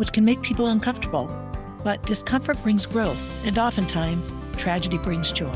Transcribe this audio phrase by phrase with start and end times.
[0.00, 1.28] which can make people uncomfortable.
[1.84, 5.52] But discomfort brings growth, and oftentimes, tragedy brings joy.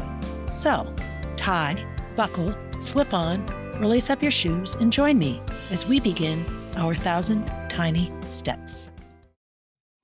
[0.52, 0.94] So,
[1.36, 1.82] tie,
[2.14, 3.46] buckle, slip on,
[3.80, 5.40] release up your shoes, and join me
[5.70, 6.44] as we begin
[6.76, 8.90] our thousand tiny steps.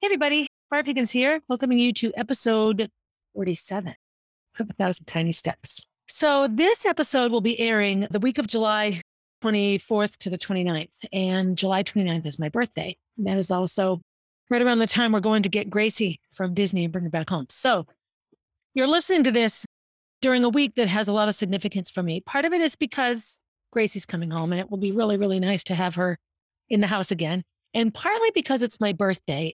[0.01, 2.91] Hey, everybody, Barb Higgins here, welcoming you to episode
[3.35, 3.95] 47
[4.59, 5.85] of A Thousand Tiny Steps.
[6.09, 9.03] So, this episode will be airing the week of July
[9.45, 12.97] 24th to the 29th, and July 29th is my birthday.
[13.19, 14.01] That is also
[14.51, 17.31] right around the time we're going to get Gracie from Disney and bring her back
[17.31, 17.47] home.
[17.49, 17.87] So
[18.75, 19.65] you're listening to this
[20.21, 22.21] during a week that has a lot of significance for me.
[22.21, 23.39] Part of it is because
[23.73, 26.19] Gracie's coming home and it will be really, really nice to have her
[26.69, 27.43] in the house again.
[27.73, 29.55] And partly because it's my birthday.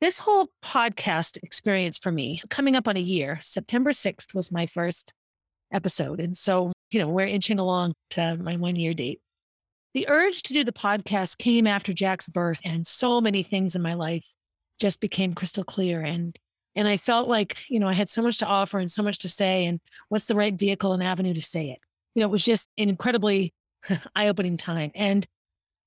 [0.00, 4.66] This whole podcast experience for me, coming up on a year, September 6th was my
[4.66, 5.12] first
[5.72, 6.18] episode.
[6.18, 9.20] And so, you know, we're inching along to my one year date.
[9.94, 13.82] The urge to do the podcast came after Jack's birth, and so many things in
[13.82, 14.32] my life
[14.80, 16.00] just became crystal clear.
[16.00, 16.36] And
[16.74, 19.18] and I felt like, you know, I had so much to offer and so much
[19.18, 21.78] to say, and what's the right vehicle and avenue to say it?
[22.14, 23.52] You know, it was just an incredibly
[24.16, 24.90] eye-opening time.
[24.94, 25.26] And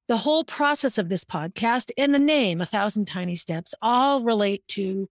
[0.07, 4.63] the whole process of this podcast and the name, A Thousand Tiny Steps, all relate
[4.69, 5.07] to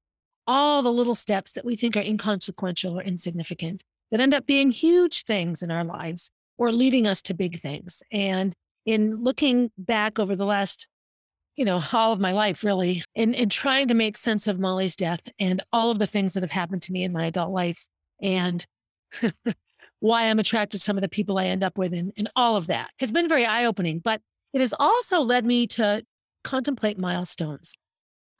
[0.47, 4.70] all the little steps that we think are inconsequential or insignificant that end up being
[4.70, 8.03] huge things in our lives or leading us to big things.
[8.12, 8.55] And
[8.86, 10.86] in looking back over the last,
[11.56, 14.96] you know, all of my life, really, in, in trying to make sense of Molly's
[14.96, 17.86] death and all of the things that have happened to me in my adult life
[18.20, 18.66] and
[20.00, 22.56] why I'm attracted to some of the people I end up with and, and all
[22.56, 24.00] of that has been very eye opening.
[24.00, 24.20] But
[24.52, 26.05] it has also led me to
[26.42, 27.74] contemplate milestones.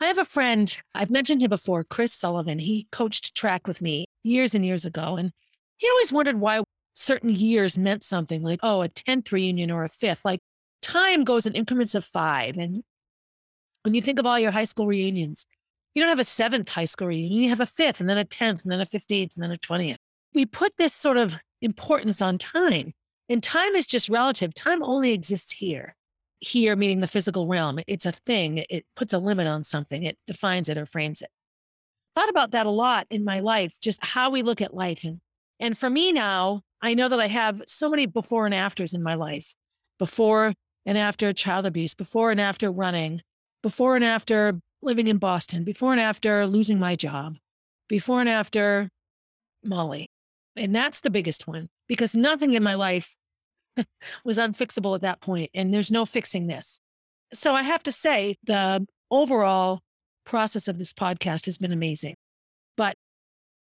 [0.01, 2.59] I have a friend, I've mentioned him before, Chris Sullivan.
[2.59, 5.17] He coached track with me years and years ago.
[5.17, 5.33] And
[5.79, 6.63] he always wondered why
[6.95, 10.25] certain years meant something like, oh, a 10th reunion or a fifth.
[10.25, 10.41] Like
[10.81, 12.57] time goes in increments of five.
[12.57, 12.83] And
[13.83, 15.45] when you think of all your high school reunions,
[15.95, 18.25] you don't have a seventh high school reunion, you have a fifth, and then a
[18.25, 19.97] 10th, and then a 15th, and then a 20th.
[20.35, 22.93] We put this sort of importance on time,
[23.29, 24.55] and time is just relative.
[24.55, 25.95] Time only exists here.
[26.41, 27.79] Here, meaning the physical realm.
[27.87, 31.31] It's a thing, it puts a limit on something, it defines it or frames it.
[32.15, 35.05] Thought about that a lot in my life, just how we look at life.
[35.05, 35.21] And,
[35.61, 39.03] and for me now, I know that I have so many before and afters in
[39.03, 39.55] my life
[39.99, 40.53] before
[40.87, 43.21] and after child abuse, before and after running,
[43.63, 47.37] before and after living in Boston, before and after losing my job,
[47.89, 48.91] before and after
[49.65, 50.09] Molly.
[50.57, 53.17] And that's the biggest one because nothing in my life
[54.25, 56.79] was unfixable at that point, and there's no fixing this.
[57.33, 59.81] So I have to say, the overall
[60.25, 62.15] process of this podcast has been amazing,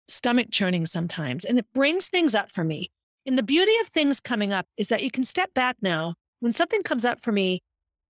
[0.09, 1.45] stomach churning sometimes.
[1.45, 2.91] And it brings things up for me
[3.27, 6.15] and the beauty of things coming up is that you can step back now.
[6.41, 7.63] When something comes up for me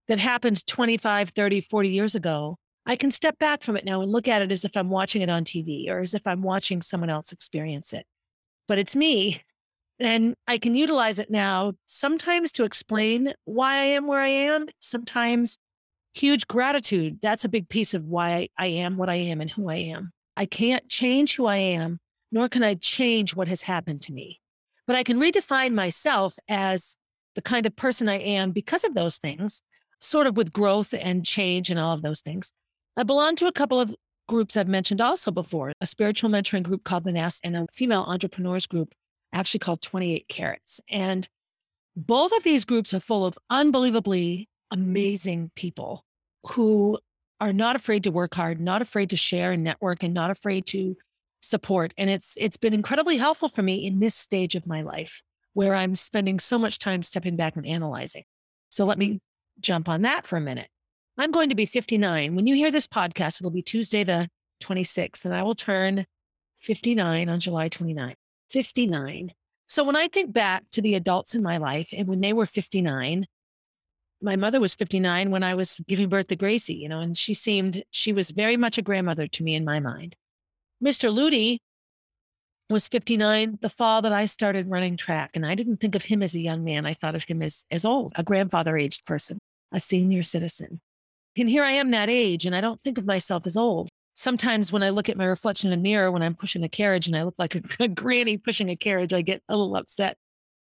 [0.08, 4.10] that happened 25, 30, 40 years ago, I can step back from it now and
[4.10, 6.82] look at it as if I'm watching it on TV or as if I'm watching
[6.82, 8.04] someone else experience it.
[8.66, 9.40] But it's me.
[10.00, 14.66] And I can utilize it now sometimes to explain why I am where I am,
[14.80, 15.56] sometimes
[16.14, 17.20] huge gratitude.
[17.22, 20.13] That's a big piece of why I am what I am and who I am.
[20.36, 22.00] I can't change who I am,
[22.32, 24.40] nor can I change what has happened to me
[24.86, 26.96] but I can redefine myself as
[27.34, 29.62] the kind of person I am because of those things,
[30.00, 32.52] sort of with growth and change and all of those things.
[32.96, 33.94] I belong to a couple of
[34.28, 38.04] groups I've mentioned also before a spiritual mentoring group called the Nest and a female
[38.06, 38.94] entrepreneurs group
[39.32, 40.80] actually called 28 Carrots.
[40.88, 41.28] And
[41.96, 46.04] both of these groups are full of unbelievably amazing people
[46.52, 46.98] who
[47.40, 50.66] are not afraid to work hard, not afraid to share and network, and not afraid
[50.66, 50.96] to
[51.40, 51.92] support.
[51.98, 55.22] And it's it's been incredibly helpful for me in this stage of my life
[55.52, 58.24] where I'm spending so much time stepping back and analyzing.
[58.70, 59.20] So let me
[59.60, 60.68] jump on that for a minute.
[61.16, 62.34] I'm going to be 59.
[62.34, 64.28] When you hear this podcast, it'll be Tuesday the
[64.62, 66.06] 26th, and I will turn
[66.58, 68.14] 59 on July 29.
[68.50, 69.32] 59.
[69.66, 72.46] So when I think back to the adults in my life and when they were
[72.46, 73.26] 59,
[74.24, 77.34] my mother was 59 when I was giving birth to Gracie, you know, and she
[77.34, 80.16] seemed, she was very much a grandmother to me in my mind.
[80.82, 81.12] Mr.
[81.12, 81.60] Ludi
[82.70, 85.32] was 59 the fall that I started running track.
[85.34, 86.86] And I didn't think of him as a young man.
[86.86, 89.38] I thought of him as, as old, a grandfather aged person,
[89.70, 90.80] a senior citizen.
[91.36, 93.88] And here I am that age, and I don't think of myself as old.
[94.16, 97.08] sometimes when I look at my reflection in a mirror when I'm pushing a carriage
[97.08, 100.16] and I look like a, a granny pushing a carriage, I get a little upset.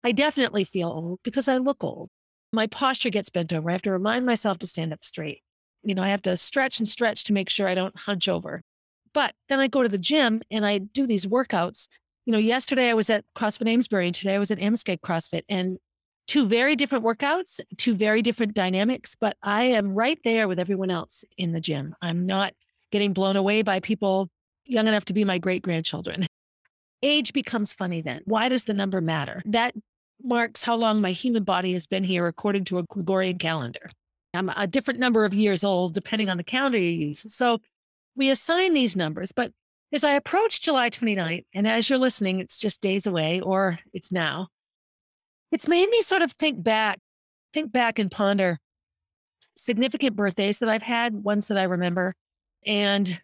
[0.05, 2.09] I definitely feel old because I look old.
[2.55, 3.69] My posture gets bent over.
[3.69, 5.43] I have to remind myself to stand up straight.
[5.83, 8.63] You know, I have to stretch and stretch to make sure I don't hunch over.
[9.13, 11.89] But then I go to the gym and I do these workouts.
[12.27, 15.43] You know, yesterday I was at CrossFit Amesbury and today I was at Amscape CrossFit
[15.49, 15.79] and
[16.27, 20.91] two very different workouts, two very different dynamics, but I am right there with everyone
[20.91, 21.95] else in the gym.
[22.01, 22.55] I'm not
[22.93, 24.31] getting blown away by people
[24.65, 26.27] young enough to be my great grandchildren.
[27.03, 28.23] Age becomes funny then.
[28.25, 29.43] Why does the number matter?
[29.45, 29.75] That
[30.25, 33.89] marks how long my human body has been here according to a Gregorian calendar.
[34.33, 37.33] I'm a different number of years old depending on the calendar you use.
[37.33, 37.61] So
[38.17, 39.53] we assign these numbers, but
[39.93, 44.11] as I approach July 29th, and as you're listening, it's just days away or it's
[44.11, 44.49] now,
[45.53, 46.99] it's made me sort of think back,
[47.53, 48.59] think back and ponder
[49.57, 52.15] significant birthdays that I've had, ones that I remember,
[52.67, 53.21] and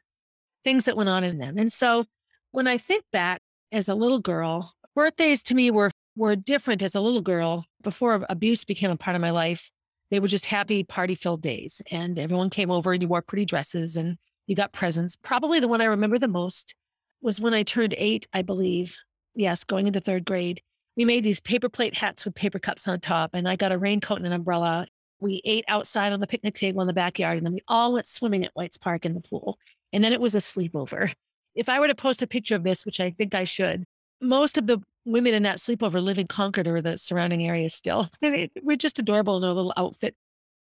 [0.63, 1.59] things that went on in them.
[1.59, 2.05] And so
[2.53, 3.41] when I think back
[3.73, 8.25] as a little girl, birthdays to me were were different as a little girl before
[8.29, 9.71] abuse became a part of my life.
[10.11, 13.45] They were just happy party filled days and everyone came over and you wore pretty
[13.45, 14.17] dresses and
[14.47, 15.17] you got presents.
[15.17, 16.75] Probably the one I remember the most
[17.23, 18.97] was when I turned 8, I believe.
[19.35, 20.61] Yes, going into 3rd grade.
[20.97, 23.79] We made these paper plate hats with paper cups on top and I got a
[23.79, 24.87] raincoat and an umbrella
[25.21, 28.07] we ate outside on the picnic table in the backyard, and then we all went
[28.07, 29.59] swimming at White's Park in the pool.
[29.93, 31.13] And then it was a sleepover.
[31.55, 33.85] If I were to post a picture of this, which I think I should,
[34.21, 38.09] most of the women in that sleepover live in Concord or the surrounding areas still.
[38.63, 40.15] We're just adorable in our little outfit,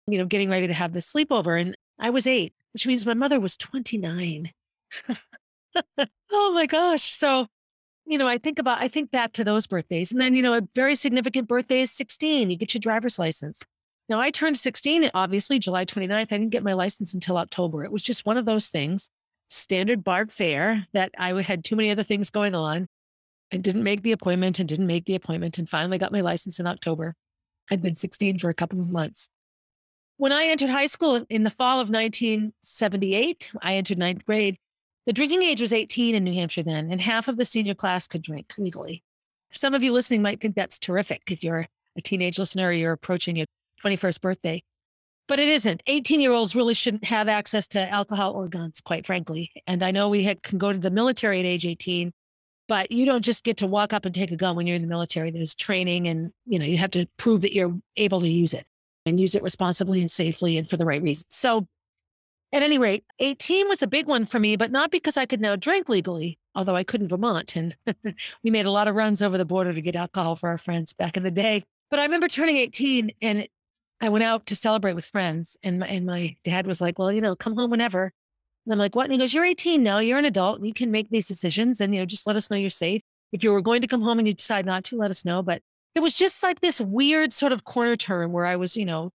[0.07, 1.61] you know, getting ready to have this sleepover.
[1.61, 4.51] And I was eight, which means my mother was 29.
[6.33, 7.15] oh my gosh.
[7.15, 7.47] So,
[8.07, 10.13] you know, I think about, I think back to those birthdays.
[10.13, 12.51] And then, you know, a very significant birthday is 16.
[12.51, 13.63] You get your driver's license.
[14.09, 16.13] Now, I turned 16, obviously, July 29th.
[16.13, 17.85] I didn't get my license until October.
[17.85, 19.09] It was just one of those things,
[19.49, 22.87] standard Barb fare that I had too many other things going on
[23.55, 26.59] and didn't make the appointment and didn't make the appointment and finally got my license
[26.59, 27.15] in October.
[27.71, 29.29] I'd been 16 for a couple of months.
[30.17, 34.59] When I entered high school in the fall of 1978, I entered ninth grade.
[35.07, 38.07] The drinking age was 18 in New Hampshire then, and half of the senior class
[38.07, 39.03] could drink legally.
[39.51, 41.67] Some of you listening might think that's terrific if you're
[41.97, 43.47] a teenage listener or you're approaching your
[43.85, 44.63] 21st birthday.
[45.27, 45.83] But it isn't.
[45.87, 49.51] 18 year olds really shouldn't have access to alcohol or guns, quite frankly.
[49.67, 52.13] And I know we can go to the military at age 18,
[52.69, 54.83] but you don't just get to walk up and take a gun when you're in
[54.83, 55.31] the military.
[55.31, 58.67] There's training and, you know, you have to prove that you're able to use it
[59.07, 61.27] and use it responsibly and safely and for the right reasons.
[61.31, 61.67] So
[62.53, 65.41] at any rate, 18 was a big one for me, but not because I could
[65.41, 67.57] now drink legally, although I could in Vermont.
[67.57, 67.77] And
[68.45, 70.93] we made a lot of runs over the border to get alcohol for our friends
[70.93, 71.65] back in the day.
[71.91, 73.47] But I remember turning 18 and
[74.01, 77.13] I went out to celebrate with friends, and my, and my dad was like, "Well,
[77.13, 78.13] you know, come home whenever."
[78.65, 79.99] And I'm like, "What?" And he goes, "You're 18 now.
[79.99, 80.65] You're an adult.
[80.65, 83.03] You can make these decisions, and you know, just let us know you're safe.
[83.33, 85.43] If you were going to come home and you decide not to, let us know."
[85.43, 85.63] But
[85.95, 89.11] it was just like this weird sort of corner turn where I was, you know,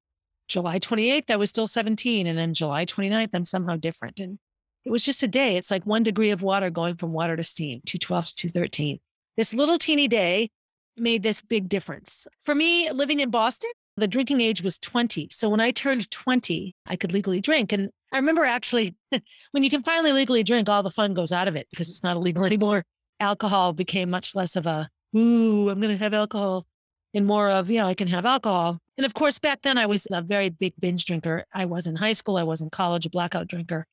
[0.48, 4.20] July 28th, I was still 17, and then July 29th, I'm somehow different.
[4.20, 4.40] And
[4.86, 5.58] it was just a day.
[5.58, 9.00] It's like one degree of water going from water to steam, 212 to 213.
[9.38, 10.50] This little teeny day
[10.98, 12.28] made this big difference.
[12.42, 15.30] For me, living in Boston, the drinking age was 20.
[15.32, 17.72] So when I turned 20, I could legally drink.
[17.72, 18.96] And I remember actually,
[19.52, 22.04] when you can finally legally drink, all the fun goes out of it because it's
[22.04, 22.84] not illegal anymore.
[23.20, 26.66] Alcohol became much less of a, ooh, I'm going to have alcohol,
[27.14, 28.80] and more of, you know, I can have alcohol.
[28.98, 31.46] And of course, back then I was a very big binge drinker.
[31.54, 33.86] I was in high school, I was in college, a blackout drinker.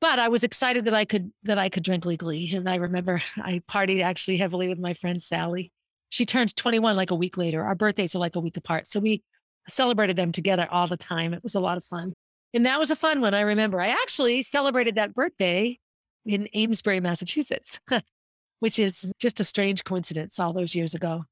[0.00, 2.50] But I was excited that I could that I could drink legally.
[2.54, 5.72] And I remember I partied actually heavily with my friend Sally.
[6.10, 7.64] She turned 21 like a week later.
[7.64, 8.86] Our birthdays are like a week apart.
[8.86, 9.22] So we
[9.68, 11.34] celebrated them together all the time.
[11.34, 12.14] It was a lot of fun.
[12.54, 13.34] And that was a fun one.
[13.34, 15.78] I remember I actually celebrated that birthday
[16.24, 17.78] in Amesbury, Massachusetts,
[18.60, 21.24] which is just a strange coincidence all those years ago.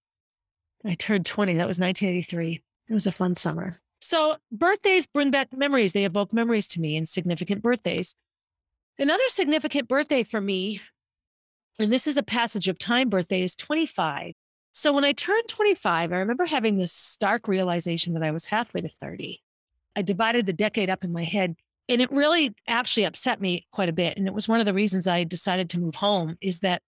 [0.84, 1.54] I turned 20.
[1.54, 2.62] That was 1983.
[2.88, 3.80] It was a fun summer.
[4.00, 5.92] So birthdays bring back memories.
[5.92, 8.14] They evoke memories to me and significant birthdays.
[8.98, 10.80] Another significant birthday for me,
[11.78, 14.32] and this is a passage of time birthday, is 25.
[14.76, 18.82] So when I turned 25, I remember having this stark realization that I was halfway
[18.82, 19.42] to 30.
[19.96, 21.56] I divided the decade up in my head
[21.88, 24.18] and it really actually upset me quite a bit.
[24.18, 26.82] And it was one of the reasons I decided to move home is that,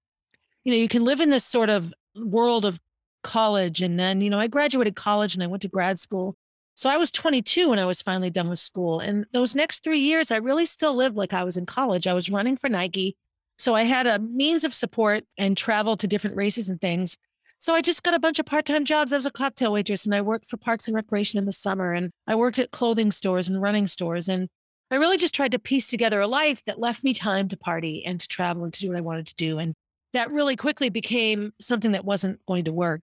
[0.64, 2.78] you know, you can live in this sort of world of
[3.22, 3.80] college.
[3.80, 6.36] And then, you know, I graduated college and I went to grad school.
[6.74, 9.00] So I was 22 when I was finally done with school.
[9.00, 12.06] And those next three years, I really still lived like I was in college.
[12.06, 13.16] I was running for Nike.
[13.56, 17.16] So I had a means of support and travel to different races and things.
[17.60, 19.12] So I just got a bunch of part time jobs.
[19.12, 21.92] I was a cocktail waitress and I worked for Parks and Recreation in the summer
[21.92, 24.28] and I worked at clothing stores and running stores.
[24.28, 24.48] And
[24.90, 28.04] I really just tried to piece together a life that left me time to party
[28.06, 29.58] and to travel and to do what I wanted to do.
[29.58, 29.74] And
[30.12, 33.00] that really quickly became something that wasn't going to work.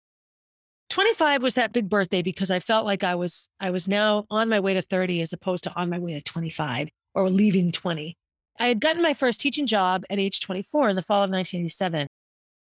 [0.89, 4.49] 25 was that big birthday because I felt like I was I was now on
[4.49, 8.15] my way to 30 as opposed to on my way to 25 or leaving 20.
[8.59, 12.07] I had gotten my first teaching job at age 24 in the fall of 1987,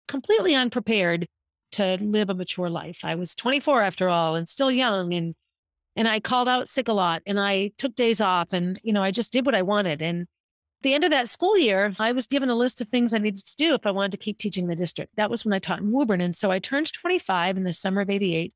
[0.07, 1.27] completely unprepared
[1.73, 3.01] to live a mature life.
[3.03, 5.35] I was 24 after all and still young and
[5.95, 9.03] and I called out sick a lot and I took days off and you know
[9.03, 10.27] I just did what I wanted and
[10.83, 13.45] the end of that school year, I was given a list of things I needed
[13.45, 15.15] to do if I wanted to keep teaching the district.
[15.15, 16.19] That was when I taught in Woburn.
[16.21, 18.53] And so I turned 25 in the summer of 88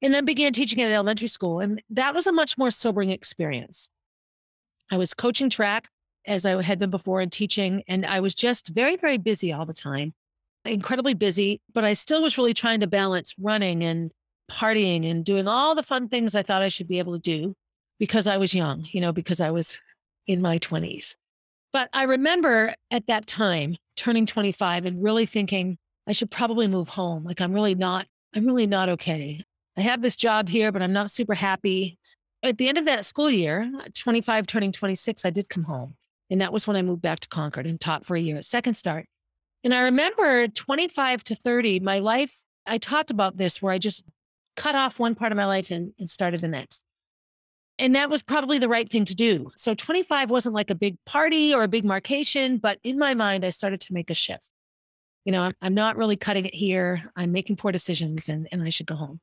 [0.00, 1.60] and then began teaching at an elementary school.
[1.60, 3.88] And that was a much more sobering experience.
[4.90, 5.88] I was coaching track
[6.26, 9.66] as I had been before and teaching, and I was just very, very busy all
[9.66, 10.14] the time,
[10.64, 14.10] incredibly busy, but I still was really trying to balance running and
[14.50, 17.54] partying and doing all the fun things I thought I should be able to do
[17.98, 19.78] because I was young, you know, because I was
[20.26, 21.14] in my 20s.
[21.72, 26.88] But I remember at that time turning 25 and really thinking I should probably move
[26.88, 27.24] home.
[27.24, 29.42] Like I'm really not, I'm really not okay.
[29.76, 31.98] I have this job here, but I'm not super happy.
[32.42, 35.94] At the end of that school year, 25 turning 26, I did come home.
[36.30, 38.44] And that was when I moved back to Concord and taught for a year at
[38.44, 39.06] Second Start.
[39.64, 44.04] And I remember 25 to 30, my life, I talked about this where I just
[44.56, 46.82] cut off one part of my life and, and started the next.
[47.78, 49.50] And that was probably the right thing to do.
[49.56, 53.44] So 25 wasn't like a big party or a big markation, but in my mind,
[53.44, 54.50] I started to make a shift.
[55.24, 57.10] You know, I'm, I'm not really cutting it here.
[57.14, 59.20] I'm making poor decisions and, and I should go home.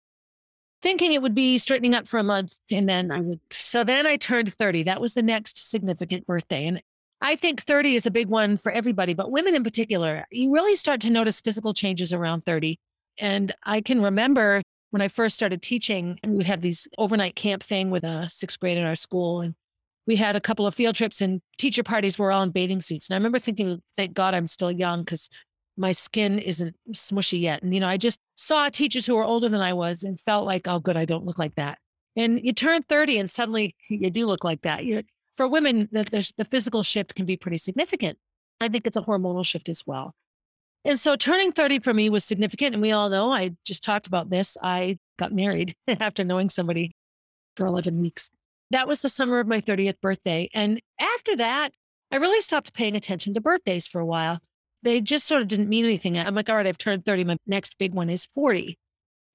[0.82, 3.40] Thinking it would be straightening up for a month and then I would.
[3.50, 4.84] So then I turned 30.
[4.84, 6.68] That was the next significant birthday.
[6.68, 6.82] And
[7.22, 10.76] I think 30 is a big one for everybody, but women in particular, you really
[10.76, 12.78] start to notice physical changes around 30.
[13.18, 17.64] And I can remember when I first started teaching, and we'd have these overnight camp
[17.64, 19.42] thing with a sixth grade in our school.
[19.42, 19.56] And
[20.08, 23.10] we had a couple of field trips and teacher parties were all in bathing suits.
[23.10, 25.30] And I remember thinking, thank God I'm still young because
[25.78, 27.64] my skin isn't smushy yet.
[27.64, 30.46] And, you know, I just saw teachers who were older than I was and felt
[30.46, 31.80] like, oh, good, I don't look like that.
[32.16, 34.86] And you turn 30 and suddenly you do look like that.
[34.86, 35.04] You're,
[35.36, 38.18] for women, the, the physical shift can be pretty significant.
[38.62, 40.14] I think it's a hormonal shift as well.
[40.86, 42.74] And so turning 30 for me was significant.
[42.74, 44.56] And we all know, I just talked about this.
[44.62, 46.92] I got married after knowing somebody
[47.56, 48.30] for 11 weeks.
[48.72, 50.50] That was the summer of my 30th birthday.
[50.54, 51.72] And after that,
[52.12, 54.40] I really stopped paying attention to birthdays for a while.
[54.84, 56.18] They just sort of didn't mean anything.
[56.18, 57.24] I'm like, all right, I've turned 30.
[57.24, 58.78] My next big one is 40.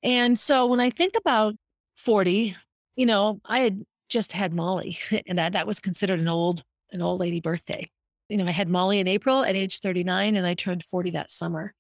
[0.03, 1.57] And so when I think about
[1.97, 2.57] 40,
[2.97, 6.63] you know, I had just had Molly and that, that was considered an old,
[6.93, 7.89] an old lady birthday
[8.31, 11.31] you know, I had Molly in April at age 39 and I turned 40 that
[11.31, 11.75] summer.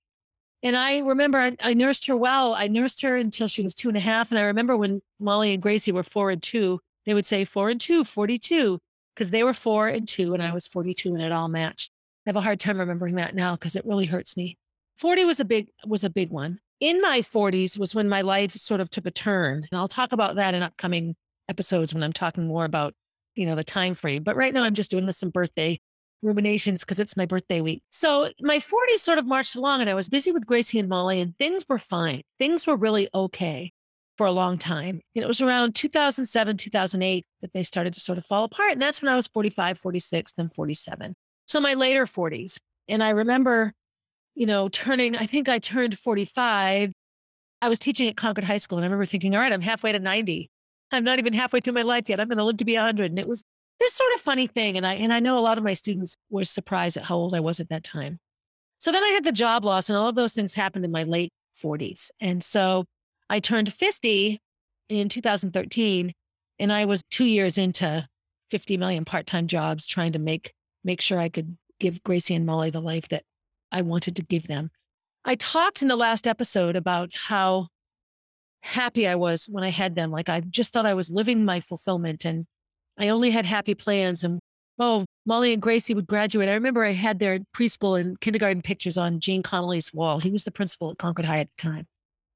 [0.62, 2.52] And I remember I, I, nursed her well.
[2.54, 4.30] I nursed her until she was two and a half.
[4.30, 7.70] And I remember when Molly and Gracie were four and two, they would say four
[7.70, 8.78] and two, 42,
[9.14, 11.90] because they were four and two and I was 42 and it all matched.
[12.26, 14.58] I have a hard time remembering that now because it really hurts me.
[14.98, 16.58] 40 was a big was a big one.
[16.80, 19.66] In my 40s was when my life sort of took a turn.
[19.70, 21.14] And I'll talk about that in upcoming
[21.50, 22.94] episodes when I'm talking more about,
[23.34, 24.22] you know, the time frame.
[24.22, 25.78] But right now I'm just doing this some birthday
[26.22, 27.82] ruminations because it's my birthday week.
[27.90, 31.20] So my 40s sort of marched along and I was busy with Gracie and Molly
[31.20, 32.22] and things were fine.
[32.38, 33.72] Things were really okay
[34.16, 35.00] for a long time.
[35.14, 38.72] And it was around 2007, 2008 that they started to sort of fall apart.
[38.72, 41.14] And that's when I was 45, 46, then 47.
[41.46, 42.58] So my later 40s.
[42.88, 43.72] And I remember,
[44.34, 46.92] you know, turning, I think I turned 45.
[47.62, 49.92] I was teaching at Concord High School and I remember thinking, all right, I'm halfway
[49.92, 50.50] to 90.
[50.92, 52.20] I'm not even halfway through my life yet.
[52.20, 53.10] I'm going to live to be 100.
[53.10, 53.44] And it was
[53.78, 54.76] this sort of funny thing.
[54.76, 57.34] And I and I know a lot of my students were surprised at how old
[57.34, 58.18] I was at that time.
[58.78, 61.02] So then I had the job loss, and all of those things happened in my
[61.02, 61.32] late
[61.62, 62.08] 40s.
[62.18, 62.84] And so
[63.28, 64.40] I turned 50
[64.88, 66.12] in 2013,
[66.58, 68.08] and I was two years into
[68.50, 72.70] 50 million part-time jobs trying to make make sure I could give Gracie and Molly
[72.70, 73.22] the life that
[73.70, 74.70] I wanted to give them.
[75.24, 77.68] I talked in the last episode about how
[78.62, 80.10] happy I was when I had them.
[80.10, 82.46] Like I just thought I was living my fulfillment and
[82.98, 84.24] I only had happy plans.
[84.24, 84.40] And
[84.78, 86.48] oh, Molly and Gracie would graduate.
[86.48, 90.18] I remember I had their preschool and kindergarten pictures on Gene Connolly's wall.
[90.18, 91.86] He was the principal at Concord High at the time.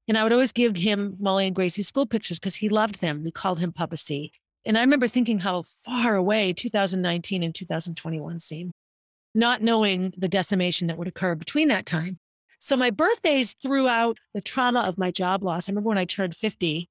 [0.07, 3.23] And I would always give him Molly and Gracie's school pictures because he loved them.
[3.23, 4.31] We called him Papa C.
[4.65, 8.71] And I remember thinking how far away 2019 and 2021 seemed,
[9.33, 12.19] not knowing the decimation that would occur between that time.
[12.59, 16.35] So my birthdays throughout the trauma of my job loss, I remember when I turned
[16.35, 16.89] 50,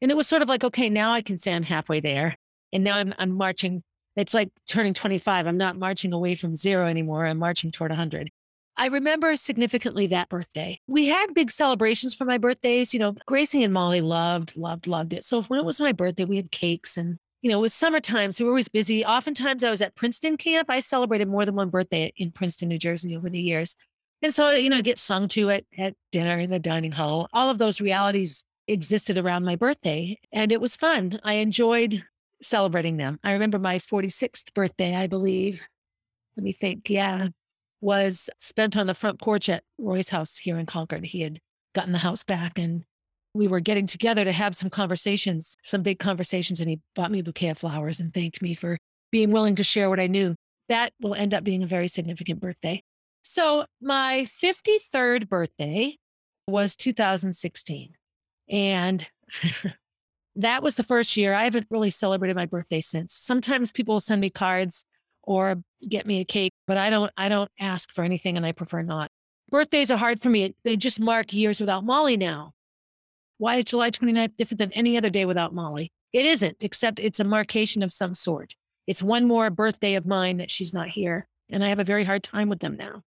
[0.00, 2.34] and it was sort of like, okay, now I can say I'm halfway there.
[2.72, 3.82] And now I'm, I'm marching.
[4.16, 5.46] It's like turning 25.
[5.46, 7.24] I'm not marching away from zero anymore.
[7.26, 8.30] I'm marching toward 100.
[8.76, 10.80] I remember significantly that birthday.
[10.86, 12.92] We had big celebrations for my birthdays.
[12.92, 15.24] You know, Gracie and Molly loved, loved, loved it.
[15.24, 18.30] So when it was my birthday, we had cakes and you know, it was summertime,
[18.30, 19.04] so we were always busy.
[19.04, 20.70] Oftentimes I was at Princeton camp.
[20.70, 23.74] I celebrated more than one birthday in Princeton, New Jersey over the years.
[24.22, 27.28] And so, you know, get sung to it at dinner in the dining hall.
[27.32, 31.18] All of those realities existed around my birthday, and it was fun.
[31.24, 32.04] I enjoyed
[32.40, 33.18] celebrating them.
[33.24, 35.60] I remember my 46th birthday, I believe.
[36.36, 36.88] Let me think.
[36.88, 37.28] Yeah,
[37.80, 41.04] was spent on the front porch at Roy's house here in Concord.
[41.04, 41.40] He had
[41.74, 42.84] gotten the house back and
[43.34, 47.20] we were getting together to have some conversations, some big conversations, and he bought me
[47.20, 48.78] a bouquet of flowers and thanked me for
[49.10, 50.34] being willing to share what I knew.
[50.68, 52.82] That will end up being a very significant birthday.
[53.22, 55.96] So, my 53rd birthday
[56.46, 57.94] was 2016.
[58.48, 59.08] And
[60.36, 63.14] that was the first year I haven't really celebrated my birthday since.
[63.14, 64.84] Sometimes people will send me cards
[65.22, 68.52] or get me a cake, but I don't I don't ask for anything and I
[68.52, 69.10] prefer not.
[69.50, 70.54] Birthdays are hard for me.
[70.64, 72.52] They just mark years without Molly now.
[73.38, 75.92] Why is July 29th different than any other day without Molly?
[76.12, 78.54] It isn't, except it's a markation of some sort.
[78.86, 81.26] It's one more birthday of mine that she's not here.
[81.50, 83.02] And I have a very hard time with them now.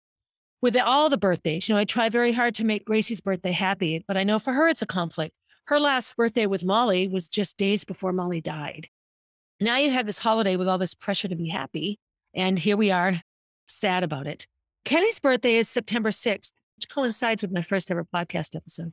[0.62, 4.04] With all the birthdays, you know, I try very hard to make Gracie's birthday happy,
[4.06, 5.34] but I know for her it's a conflict.
[5.66, 8.88] Her last birthday with Molly was just days before Molly died.
[9.60, 11.98] Now you have this holiday with all this pressure to be happy.
[12.32, 13.22] And here we are,
[13.66, 14.46] sad about it.
[14.84, 18.92] Kenny's birthday is September 6th, which coincides with my first ever podcast episode.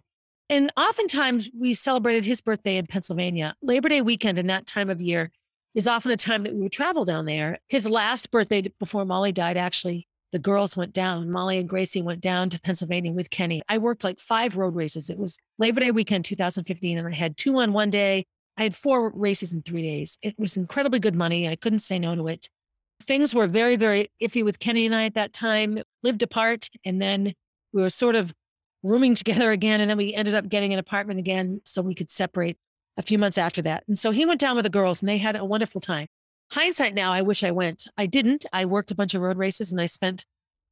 [0.49, 3.53] And oftentimes we celebrated his birthday in Pennsylvania.
[3.61, 5.29] Labor Day weekend in that time of year
[5.75, 7.59] is often a time that we would travel down there.
[7.67, 11.31] His last birthday before Molly died, actually, the girls went down.
[11.31, 13.61] Molly and Gracie went down to Pennsylvania with Kenny.
[13.67, 15.09] I worked like five road races.
[15.09, 18.25] It was Labor Day weekend 2015, and I had two on one day.
[18.57, 20.17] I had four races in three days.
[20.21, 21.47] It was incredibly good money.
[21.47, 22.49] I couldn't say no to it.
[23.03, 27.01] Things were very, very iffy with Kenny and I at that time, lived apart, and
[27.01, 27.33] then
[27.71, 28.33] we were sort of
[28.83, 29.81] rooming together again.
[29.81, 32.57] And then we ended up getting an apartment again so we could separate
[32.97, 33.83] a few months after that.
[33.87, 36.07] And so he went down with the girls and they had a wonderful time.
[36.51, 37.87] Hindsight now, I wish I went.
[37.97, 38.45] I didn't.
[38.51, 40.25] I worked a bunch of road races and I spent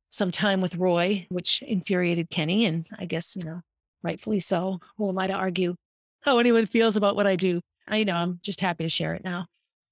[0.10, 2.66] some time with Roy, which infuriated Kenny.
[2.66, 3.62] And I guess, you know,
[4.02, 4.80] rightfully so.
[4.98, 5.76] Who am I to argue
[6.22, 7.62] how anyone feels about what I do?
[7.88, 9.46] I you know I'm just happy to share it now.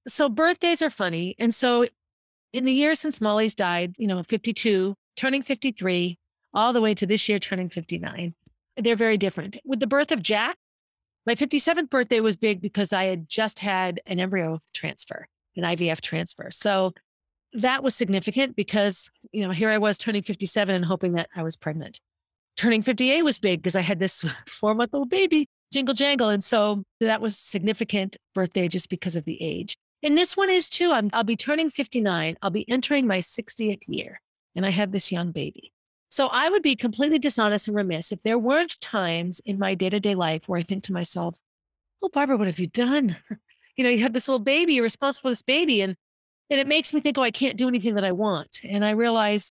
[0.07, 1.35] So birthdays are funny.
[1.39, 1.87] And so
[2.53, 6.17] in the years since Molly's died, you know, 52, turning 53,
[6.53, 8.33] all the way to this year turning 59.
[8.77, 9.57] They're very different.
[9.65, 10.57] With the birth of Jack,
[11.25, 16.01] my 57th birthday was big because I had just had an embryo transfer, an IVF
[16.01, 16.49] transfer.
[16.51, 16.93] So
[17.53, 21.43] that was significant because, you know, here I was turning 57 and hoping that I
[21.43, 21.99] was pregnant.
[22.57, 26.29] Turning 58 was big because I had this four month old baby, jingle jangle.
[26.29, 29.75] And so that was significant birthday just because of the age.
[30.03, 30.91] And this one is too.
[30.91, 32.37] I'm, I'll be turning 59.
[32.41, 34.21] I'll be entering my 60th year
[34.55, 35.71] and I have this young baby.
[36.09, 39.89] So I would be completely dishonest and remiss if there weren't times in my day
[39.89, 41.39] to day life where I think to myself,
[42.01, 43.17] oh, Barbara, what have you done?
[43.75, 45.81] you know, you have this little baby, you're responsible for this baby.
[45.81, 45.95] And,
[46.49, 48.61] and it makes me think, oh, I can't do anything that I want.
[48.63, 49.51] And I realize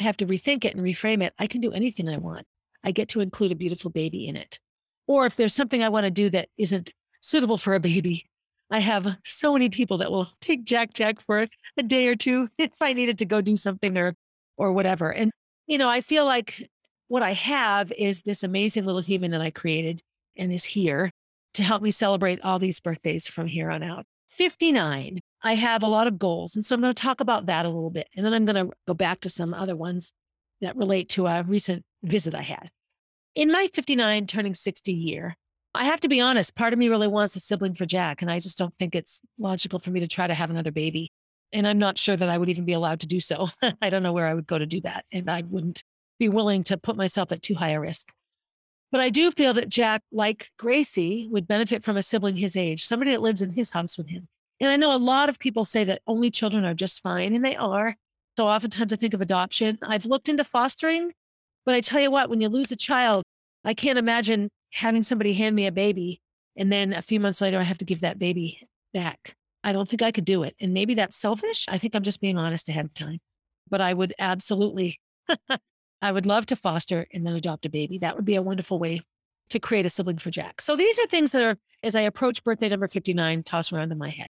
[0.00, 1.32] I have to rethink it and reframe it.
[1.38, 2.46] I can do anything I want.
[2.84, 4.58] I get to include a beautiful baby in it.
[5.06, 8.26] Or if there's something I want to do that isn't suitable for a baby,
[8.70, 12.48] I have so many people that will take Jack Jack for a day or two
[12.58, 14.14] if I needed to go do something or
[14.56, 15.12] or whatever.
[15.12, 15.30] And
[15.66, 16.68] you know, I feel like
[17.08, 20.02] what I have is this amazing little human that I created
[20.36, 21.10] and is here
[21.54, 24.06] to help me celebrate all these birthdays from here on out.
[24.28, 25.20] 59.
[25.42, 26.54] I have a lot of goals.
[26.54, 28.08] And so I'm going to talk about that a little bit.
[28.16, 30.12] And then I'm going to go back to some other ones
[30.60, 32.70] that relate to a recent visit I had.
[33.34, 35.36] In my 59 turning 60 year,
[35.74, 38.22] I have to be honest, part of me really wants a sibling for Jack.
[38.22, 41.10] And I just don't think it's logical for me to try to have another baby.
[41.52, 43.48] And I'm not sure that I would even be allowed to do so.
[43.82, 45.04] I don't know where I would go to do that.
[45.12, 45.82] And I wouldn't
[46.18, 48.12] be willing to put myself at too high a risk.
[48.92, 52.84] But I do feel that Jack, like Gracie, would benefit from a sibling his age,
[52.84, 54.28] somebody that lives in his house with him.
[54.60, 57.44] And I know a lot of people say that only children are just fine, and
[57.44, 57.96] they are.
[58.36, 59.78] So oftentimes I think of adoption.
[59.82, 61.12] I've looked into fostering,
[61.66, 63.24] but I tell you what, when you lose a child,
[63.64, 66.20] I can't imagine having somebody hand me a baby
[66.56, 69.34] and then a few months later I have to give that baby back.
[69.64, 70.54] I don't think I could do it.
[70.60, 71.66] And maybe that's selfish.
[71.68, 73.18] I think I'm just being honest ahead of time.
[73.70, 75.00] But I would absolutely,
[76.02, 77.98] I would love to foster and then adopt a baby.
[77.98, 79.00] That would be a wonderful way
[79.50, 80.60] to create a sibling for Jack.
[80.60, 83.98] So these are things that are, as I approach birthday number 59, toss around in
[83.98, 84.26] my head.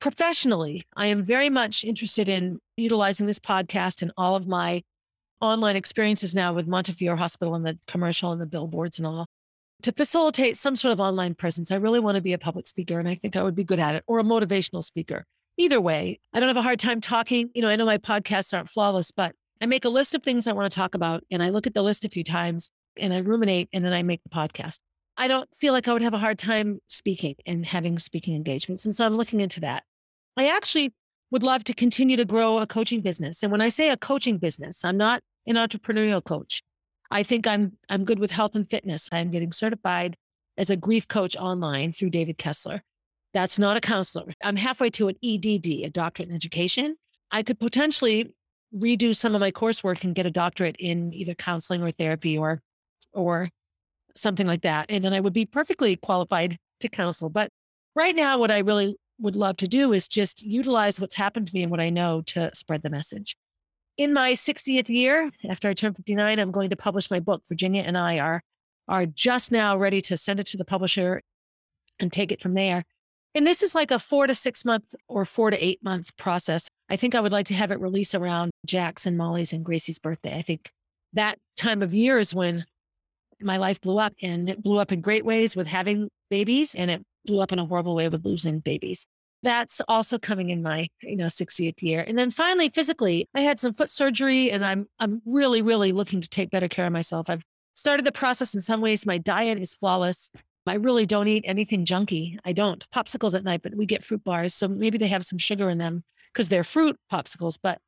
[0.00, 4.82] Professionally, I am very much interested in utilizing this podcast and all of my
[5.40, 9.26] online experiences now with Montefiore Hospital and the commercial and the billboards and all
[9.82, 11.72] to facilitate some sort of online presence.
[11.72, 13.80] I really want to be a public speaker and I think I would be good
[13.80, 15.24] at it or a motivational speaker.
[15.56, 17.50] Either way, I don't have a hard time talking.
[17.54, 20.48] You know, I know my podcasts aren't flawless, but I make a list of things
[20.48, 23.14] I want to talk about and I look at the list a few times and
[23.14, 24.80] I ruminate and then I make the podcast.
[25.16, 28.84] I don't feel like I would have a hard time speaking and having speaking engagements.
[28.84, 29.84] And so I'm looking into that.
[30.36, 30.92] I actually
[31.30, 33.44] would love to continue to grow a coaching business.
[33.44, 36.64] And when I say a coaching business, I'm not an entrepreneurial coach.
[37.12, 39.08] I think I'm I'm good with health and fitness.
[39.12, 40.16] I'm getting certified
[40.58, 42.82] as a grief coach online through David Kessler.
[43.32, 44.32] That's not a counselor.
[44.42, 46.96] I'm halfway to an EDD, a doctorate in education.
[47.30, 48.34] I could potentially
[48.76, 52.62] redo some of my coursework and get a doctorate in either counseling or therapy or
[53.12, 53.50] or
[54.14, 54.86] something like that.
[54.88, 57.28] And then I would be perfectly qualified to counsel.
[57.28, 57.50] But
[57.94, 61.54] right now, what I really would love to do is just utilize what's happened to
[61.54, 63.36] me and what I know to spread the message.
[63.98, 67.42] In my 60th year, after I turn 59, I'm going to publish my book.
[67.48, 68.42] Virginia and I are
[68.88, 71.22] are just now ready to send it to the publisher
[72.00, 72.84] and take it from there.
[73.34, 76.68] And this is like a four to six month or four to eight month process.
[76.88, 79.98] I think I would like to have it release around Jack's and Molly's and Gracie's
[79.98, 80.36] birthday.
[80.36, 80.70] I think
[81.14, 82.64] that time of year is when
[83.40, 86.90] my life blew up and it blew up in great ways with having babies and
[86.90, 89.04] it blew up in a horrible way with losing babies.
[89.42, 92.04] That's also coming in my, you know, 60th year.
[92.06, 96.20] And then finally, physically, I had some foot surgery and I'm I'm really, really looking
[96.20, 97.28] to take better care of myself.
[97.28, 97.42] I've
[97.74, 99.04] started the process in some ways.
[99.04, 100.30] My diet is flawless.
[100.66, 102.38] I really don't eat anything junky.
[102.44, 102.88] I don't.
[102.90, 104.54] Popsicles at night, but we get fruit bars.
[104.54, 107.58] So maybe they have some sugar in them because they're fruit popsicles.
[107.60, 107.80] But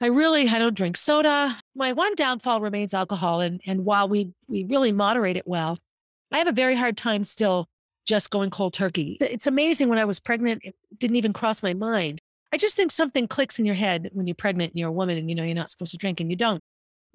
[0.00, 1.58] I really I don't drink soda.
[1.74, 3.40] My one downfall remains alcohol.
[3.40, 5.78] And and while we we really moderate it well,
[6.32, 7.66] I have a very hard time still
[8.06, 9.18] just going cold turkey.
[9.20, 12.18] It's amazing when I was pregnant, it didn't even cross my mind.
[12.52, 15.18] I just think something clicks in your head when you're pregnant and you're a woman
[15.18, 16.62] and you know you're not supposed to drink and you don't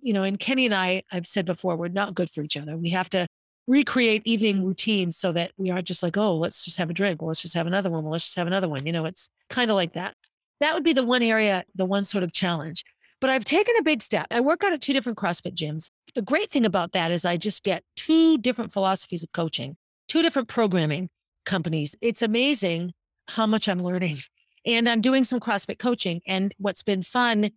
[0.05, 2.77] you know, and Kenny and I, I've said before, we're not good for each other.
[2.77, 3.27] We have to
[3.67, 7.21] recreate evening routines so that we aren't just like, oh, let's just have a drink.
[7.21, 8.03] Well, let's just have another one.
[8.03, 8.85] Well, let's just have another one.
[8.85, 10.15] You know, it's kind of like that.
[10.59, 12.83] That would be the one area, the one sort of challenge.
[13.21, 14.27] But I've taken a big step.
[14.29, 15.89] I work out at two different CrossFit gyms.
[16.13, 20.21] The great thing about that is I just get two different philosophies of coaching, two
[20.21, 21.09] different programming
[21.45, 21.95] companies.
[22.01, 22.93] It's amazing
[23.27, 24.17] how much I'm learning.
[24.65, 26.21] And I'm doing some CrossFit coaching.
[26.27, 27.51] And what's been fun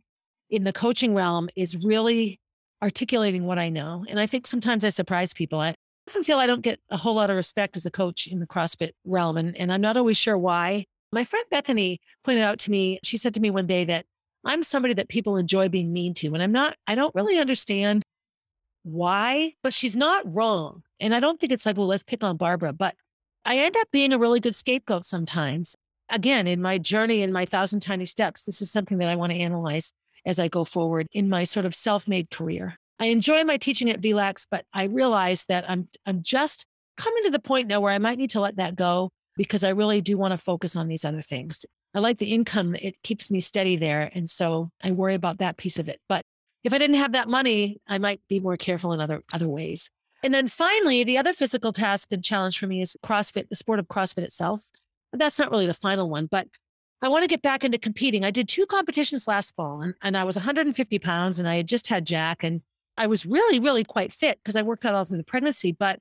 [0.50, 2.40] in the coaching realm is really
[2.82, 4.04] articulating what I know.
[4.08, 5.60] And I think sometimes I surprise people.
[5.60, 5.74] I
[6.08, 8.46] often feel I don't get a whole lot of respect as a coach in the
[8.46, 9.36] CrossFit realm.
[9.36, 10.86] And, and I'm not always sure why.
[11.12, 14.06] My friend Bethany pointed out to me, she said to me one day that
[14.42, 16.32] I'm somebody that people enjoy being mean to.
[16.32, 18.02] And I'm not, I don't really understand
[18.84, 20.82] why, but she's not wrong.
[20.98, 22.94] And I don't think it's like, well, let's pick on Barbara, but
[23.44, 25.76] I end up being a really good scapegoat sometimes.
[26.08, 29.32] Again, in my journey, in my thousand tiny steps, this is something that I want
[29.32, 29.92] to analyze
[30.24, 32.78] as I go forward in my sort of self-made career.
[33.00, 36.64] I enjoy my teaching at VLACS, but I realize that I'm I'm just
[36.96, 39.70] coming to the point now where I might need to let that go because I
[39.70, 41.64] really do want to focus on these other things.
[41.94, 44.10] I like the income, it keeps me steady there.
[44.12, 46.00] And so I worry about that piece of it.
[46.08, 46.22] But
[46.64, 49.88] if I didn't have that money, I might be more careful in other other ways.
[50.22, 53.78] And then finally, the other physical task and challenge for me is CrossFit, the sport
[53.78, 54.64] of CrossFit itself.
[55.12, 56.48] That's not really the final one, but
[57.00, 58.24] I want to get back into competing.
[58.24, 61.68] I did two competitions last fall and, and I was 150 pounds and I had
[61.68, 62.62] just had Jack and
[62.98, 66.00] I was really, really quite fit because I worked out all through the pregnancy, but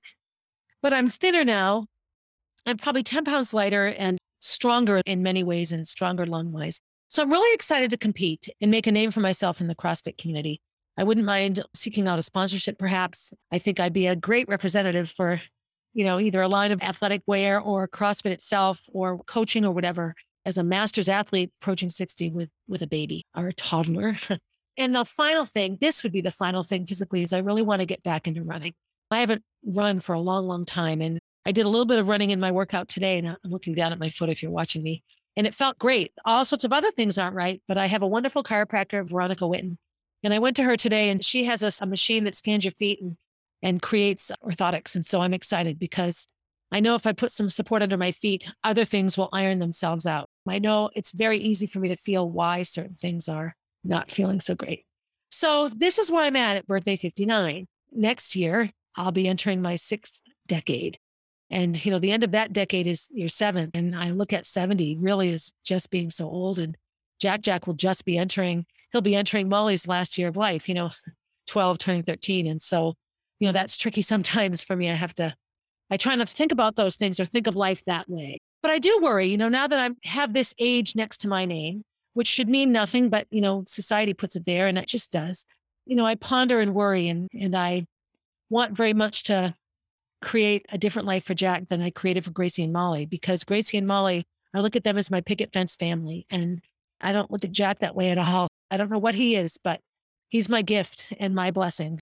[0.81, 1.85] but I'm thinner now.
[2.65, 6.79] I'm probably 10 pounds lighter and stronger in many ways and stronger lung wise.
[7.09, 10.17] So I'm really excited to compete and make a name for myself in the CrossFit
[10.17, 10.59] community.
[10.97, 13.31] I wouldn't mind seeking out a sponsorship, perhaps.
[13.51, 15.39] I think I'd be a great representative for,
[15.93, 20.15] you know, either a line of athletic wear or CrossFit itself or coaching or whatever
[20.45, 24.17] as a master's athlete approaching 60 with with a baby or a toddler.
[24.77, 27.81] and the final thing, this would be the final thing physically, is I really want
[27.81, 28.73] to get back into running.
[29.09, 31.01] I haven't run for a long, long time.
[31.01, 33.17] And I did a little bit of running in my workout today.
[33.17, 35.03] And I'm looking down at my foot if you're watching me.
[35.35, 36.11] And it felt great.
[36.25, 39.77] All sorts of other things aren't right, but I have a wonderful chiropractor, Veronica Witten.
[40.23, 42.71] And I went to her today and she has a, a machine that scans your
[42.71, 43.17] feet and,
[43.61, 44.95] and creates orthotics.
[44.95, 46.27] And so I'm excited because
[46.71, 50.05] I know if I put some support under my feet, other things will iron themselves
[50.05, 50.27] out.
[50.49, 53.55] I know it's very easy for me to feel why certain things are
[53.87, 54.85] not feeling so great.
[55.29, 57.67] So, this is where I'm at at birthday 59.
[57.91, 60.97] Next year, I'll be entering my sixth decade.
[61.49, 63.71] And, you know, the end of that decade is your seventh.
[63.73, 66.59] And I look at 70 really as just being so old.
[66.59, 66.75] And
[67.19, 70.75] Jack Jack will just be entering, he'll be entering Molly's last year of life, you
[70.75, 70.89] know,
[71.47, 72.47] 12, turning 13.
[72.47, 72.95] And so,
[73.39, 74.89] you know, that's tricky sometimes for me.
[74.89, 75.35] I have to
[75.89, 78.39] I try not to think about those things or think of life that way.
[78.61, 81.45] But I do worry, you know, now that I have this age next to my
[81.45, 81.83] name,
[82.17, 85.45] which should mean nothing, but, you know, society puts it there and it just does.
[85.85, 87.85] You know, I ponder and worry and, and I
[88.49, 89.53] want very much to
[90.23, 93.77] create a different life for Jack than I created for Gracie and Molly because Gracie
[93.77, 96.25] and Molly, I look at them as my picket fence family.
[96.31, 96.59] And
[96.99, 98.47] I don't look at Jack that way at all.
[98.71, 99.79] I don't know what he is, but
[100.29, 101.99] he's my gift and my blessing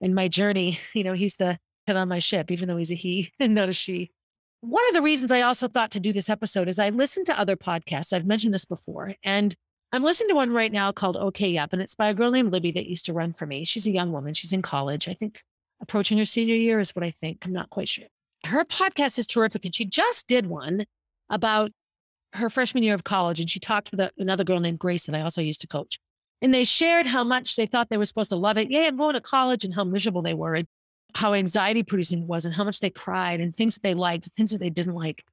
[0.00, 0.78] and my journey.
[0.94, 3.68] You know, he's the head on my ship, even though he's a he and not
[3.68, 4.12] a she.
[4.60, 7.38] One of the reasons I also thought to do this episode is I listened to
[7.38, 8.12] other podcasts.
[8.12, 9.54] I've mentioned this before, and
[9.92, 12.52] I'm listening to one right now called Okay, Yup, and it's by a girl named
[12.52, 13.64] Libby that used to run for me.
[13.64, 14.34] She's a young woman.
[14.34, 15.06] She's in college.
[15.06, 15.42] I think
[15.80, 17.46] approaching her senior year is what I think.
[17.46, 18.06] I'm not quite sure.
[18.44, 20.84] Her podcast is terrific, and she just did one
[21.30, 21.70] about
[22.32, 25.20] her freshman year of college, and she talked with another girl named Grace that I
[25.20, 26.00] also used to coach.
[26.42, 28.70] And they shared how much they thought they were supposed to love it.
[28.70, 30.66] Yeah, I'm going to college and how miserable they were and
[31.14, 34.28] how anxiety producing it was and how much they cried and things that they liked,
[34.36, 35.24] things that they didn't like.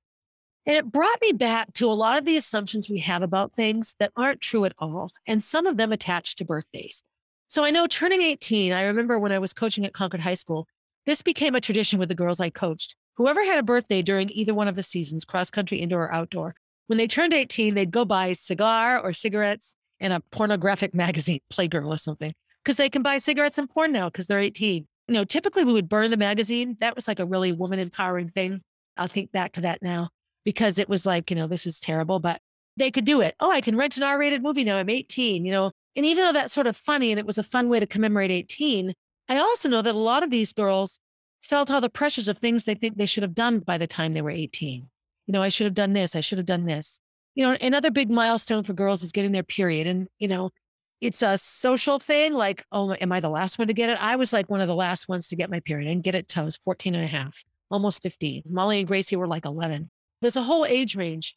[0.65, 3.95] And it brought me back to a lot of the assumptions we have about things
[3.99, 5.11] that aren't true at all.
[5.27, 7.03] And some of them attached to birthdays.
[7.47, 10.67] So I know turning 18, I remember when I was coaching at Concord High School,
[11.05, 12.95] this became a tradition with the girls I coached.
[13.17, 16.55] Whoever had a birthday during either one of the seasons, cross country, indoor, or outdoor,
[16.87, 21.39] when they turned 18, they'd go buy a cigar or cigarettes in a pornographic magazine,
[21.53, 22.33] Playgirl or something,
[22.63, 24.87] because they can buy cigarettes and porn now because they're 18.
[25.07, 26.77] You know, typically we would burn the magazine.
[26.79, 28.61] That was like a really woman empowering thing.
[28.97, 30.09] I'll think back to that now
[30.43, 32.39] because it was like, you know, this is terrible, but
[32.77, 33.35] they could do it.
[33.39, 34.77] Oh, I can rent an R rated movie now.
[34.77, 35.71] I'm 18, you know.
[35.95, 38.31] And even though that's sort of funny and it was a fun way to commemorate
[38.31, 38.93] 18,
[39.29, 40.99] I also know that a lot of these girls
[41.41, 44.13] felt all the pressures of things they think they should have done by the time
[44.13, 44.87] they were 18.
[45.27, 46.15] You know, I should have done this.
[46.15, 46.99] I should have done this
[47.35, 49.87] you know, another big milestone for girls is getting their period.
[49.87, 50.51] And, you know,
[51.01, 52.33] it's a social thing.
[52.33, 53.97] Like, oh, am I the last one to get it?
[53.99, 56.27] I was like one of the last ones to get my period and get it
[56.27, 58.43] till I was 14 and a half, almost 15.
[58.49, 59.89] Molly and Gracie were like 11.
[60.21, 61.35] There's a whole age range.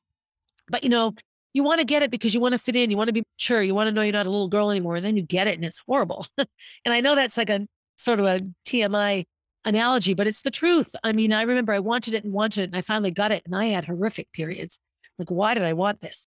[0.69, 1.15] But, you know,
[1.53, 2.91] you want to get it because you want to fit in.
[2.91, 3.63] You want to be mature.
[3.63, 4.97] You want to know you're not a little girl anymore.
[4.97, 6.27] And then you get it and it's horrible.
[6.39, 6.47] and
[6.87, 7.67] I know that's like a
[7.97, 9.25] sort of a TMI
[9.65, 10.95] analogy, but it's the truth.
[11.03, 13.43] I mean, I remember I wanted it and wanted it and I finally got it
[13.45, 14.79] and I had horrific periods.
[15.19, 16.29] Like, why did I want this?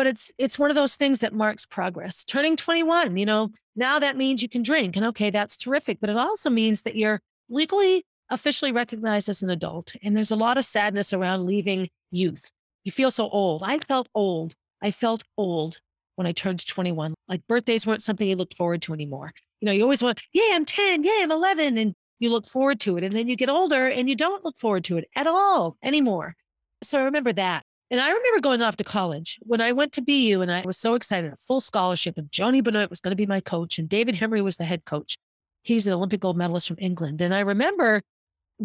[0.00, 2.24] But it's it's one of those things that marks progress.
[2.24, 4.96] Turning 21, you know, now that means you can drink.
[4.96, 5.98] And okay, that's terrific.
[6.00, 9.94] But it also means that you're legally officially recognized as an adult.
[10.02, 12.50] And there's a lot of sadness around leaving youth.
[12.82, 13.62] You feel so old.
[13.62, 14.54] I felt old.
[14.80, 15.76] I felt old
[16.16, 17.12] when I turned 21.
[17.28, 19.32] Like birthdays weren't something you looked forward to anymore.
[19.60, 21.76] You know, you always want, yeah, I'm 10, yeah, I'm 11.
[21.76, 23.04] And you look forward to it.
[23.04, 26.36] And then you get older and you don't look forward to it at all anymore.
[26.82, 27.66] So I remember that.
[27.90, 30.78] And I remember going off to college when I went to BU and I was
[30.78, 32.16] so excited, a full scholarship.
[32.18, 34.84] And Joni Benoit was going to be my coach, and David Hemery was the head
[34.84, 35.16] coach.
[35.62, 37.20] He's an Olympic gold medalist from England.
[37.20, 38.02] And I remember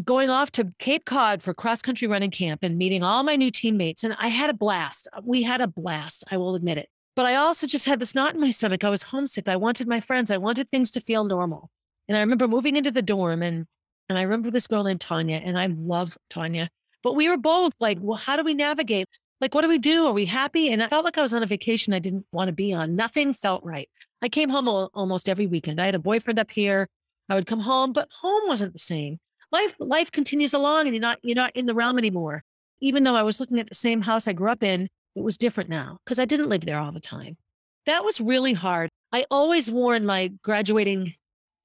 [0.03, 3.49] going off to Cape Cod for cross country running camp and meeting all my new
[3.49, 4.03] teammates.
[4.03, 5.07] And I had a blast.
[5.23, 6.89] We had a blast, I will admit it.
[7.15, 8.83] But I also just had this knot in my stomach.
[8.83, 9.47] I was homesick.
[9.47, 10.29] I wanted my friends.
[10.29, 11.71] I wanted things to feel normal.
[12.07, 13.65] And I remember moving into the dorm and
[14.07, 16.69] and I remember this girl named Tanya, and I love Tanya.
[17.05, 19.05] But we were both like, well, how do we navigate?
[19.39, 20.07] Like, what do we do?
[20.07, 20.71] Are we happy?
[20.71, 22.95] And I felt like I was on a vacation I didn't want to be on.
[22.95, 23.87] Nothing felt right.
[24.23, 25.79] I came home almost every weekend.
[25.79, 26.87] I had a boyfriend up here.
[27.29, 29.19] I would come home, but home wasn't the same.
[29.51, 32.43] Life life continues along and you're not you're not in the realm anymore.
[32.81, 35.37] Even though I was looking at the same house I grew up in, it was
[35.37, 37.37] different now because I didn't live there all the time.
[37.85, 38.89] That was really hard.
[39.11, 41.13] I always warn my graduating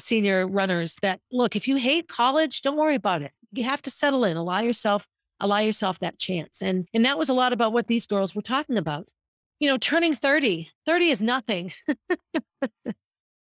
[0.01, 3.33] senior runners that look, if you hate college, don't worry about it.
[3.53, 5.09] You have to settle in, allow yourself
[5.41, 6.63] allow yourself that chance.
[6.63, 9.11] And and that was a lot about what these girls were talking about.
[9.59, 11.73] You know, turning 30, 30 is nothing.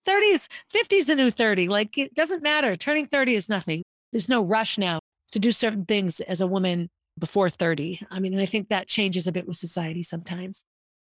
[0.05, 1.67] Thirty 30s, 50's the new 30.
[1.67, 2.75] Like it doesn't matter.
[2.77, 3.81] Turning 30 is nothing.
[4.11, 4.99] There's no rush now
[5.31, 8.05] to do certain things as a woman before 30.
[8.11, 10.63] I mean, and I think that changes a bit with society sometimes.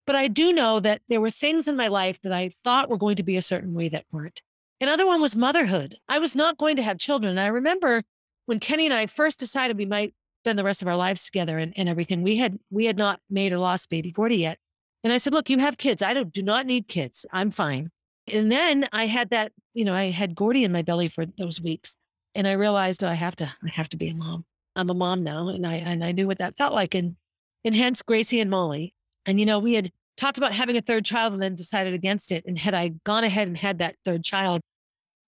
[0.05, 2.97] But I do know that there were things in my life that I thought were
[2.97, 4.41] going to be a certain way that weren't.
[4.79, 5.95] Another one was motherhood.
[6.07, 7.37] I was not going to have children.
[7.37, 8.03] I remember
[8.45, 10.13] when Kenny and I first decided we might
[10.47, 12.23] spend the rest of our lives together and, and everything.
[12.23, 14.57] We had we had not made or lost baby Gordy yet.
[15.03, 16.01] And I said, look, you have kids.
[16.01, 17.25] I don't do not need kids.
[17.33, 17.91] I'm fine.
[18.31, 21.61] And then I had that, you know, I had Gordy in my belly for those
[21.61, 21.97] weeks.
[22.33, 24.45] And I realized oh, I have to, I have to be a mom.
[24.77, 25.49] I'm a mom now.
[25.49, 26.95] And I and I knew what that felt like.
[26.95, 27.17] And
[27.65, 28.93] and hence Gracie and Molly.
[29.25, 32.31] And you know, we had talked about having a third child and then decided against
[32.31, 32.45] it.
[32.45, 34.61] And had I gone ahead and had that third child,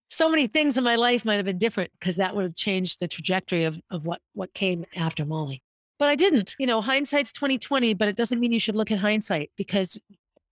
[0.09, 2.99] so many things in my life might have been different because that would have changed
[2.99, 5.61] the trajectory of, of what, what came after Molly.
[5.99, 6.55] But I didn't.
[6.57, 9.99] You know, hindsight's 2020, but it doesn't mean you should look at hindsight because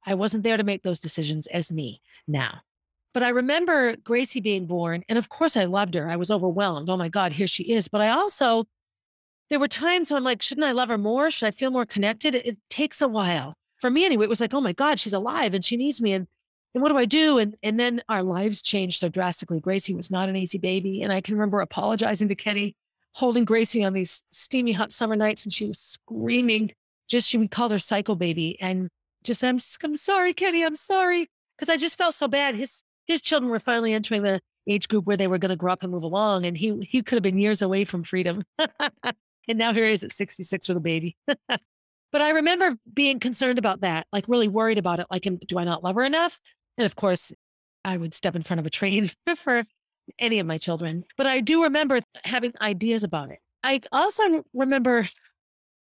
[0.06, 2.62] I wasn't there to make those decisions as me now.
[3.14, 5.04] But I remember Gracie being born.
[5.10, 6.10] And of course, I loved her.
[6.10, 6.90] I was overwhelmed.
[6.90, 7.88] Oh my God, here she is.
[7.88, 8.66] But I also,
[9.50, 11.32] there were times when I'm like, shouldn't I love her more?
[11.32, 12.36] Should I feel more connected?
[12.36, 13.56] It, it takes a while.
[13.78, 16.14] For me, anyway, it was like, oh my God, she's alive and she needs me.
[16.14, 16.28] And
[16.78, 17.40] and what do I do?
[17.40, 19.60] And and then our lives changed so drastically.
[19.60, 21.02] Gracie was not an easy baby.
[21.02, 22.76] And I can remember apologizing to Kenny,
[23.16, 26.72] holding Gracie on these steamy hot summer nights, and she was screaming.
[27.08, 28.62] Just she would call her psycho baby.
[28.62, 28.90] And
[29.24, 31.32] just I'm I'm sorry, Kenny, I'm sorry.
[31.58, 32.54] Because I just felt so bad.
[32.54, 35.74] His his children were finally entering the age group where they were going to grow
[35.74, 36.46] up and move along.
[36.46, 38.44] And he he could have been years away from freedom.
[38.60, 41.18] and now here he is at 66 with a baby.
[41.48, 45.08] but I remember being concerned about that, like really worried about it.
[45.10, 46.40] Like, do I not love her enough?
[46.78, 47.32] And of course,
[47.84, 49.64] I would step in front of a train for
[50.20, 51.04] any of my children.
[51.18, 53.40] But I do remember having ideas about it.
[53.64, 55.06] I also remember